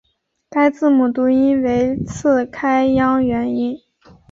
[0.49, 3.77] 该字母读音为次开央元音。